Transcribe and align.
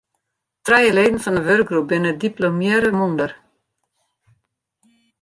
Trije 0.65 0.93
leden 0.95 1.21
fan 1.23 1.35
de 1.37 1.41
wurkgroep 1.47 1.87
binne 1.89 2.11
diplomearre 2.23 2.91
mûnder. 2.97 3.31